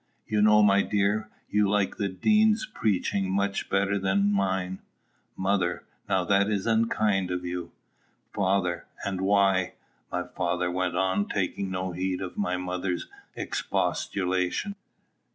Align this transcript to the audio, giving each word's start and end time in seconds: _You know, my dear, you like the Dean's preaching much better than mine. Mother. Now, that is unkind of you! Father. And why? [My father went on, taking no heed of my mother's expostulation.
_You 0.31 0.41
know, 0.41 0.63
my 0.63 0.81
dear, 0.81 1.29
you 1.51 1.69
like 1.69 1.97
the 1.97 2.07
Dean's 2.09 2.65
preaching 2.65 3.29
much 3.29 3.69
better 3.69 3.99
than 3.99 4.31
mine. 4.31 4.79
Mother. 5.37 5.83
Now, 6.09 6.23
that 6.23 6.49
is 6.49 6.65
unkind 6.65 7.29
of 7.29 7.45
you! 7.45 7.71
Father. 8.33 8.87
And 9.05 9.21
why? 9.21 9.73
[My 10.11 10.23
father 10.23 10.71
went 10.71 10.97
on, 10.97 11.27
taking 11.29 11.69
no 11.69 11.91
heed 11.91 12.19
of 12.19 12.35
my 12.35 12.57
mother's 12.57 13.05
expostulation. 13.35 14.73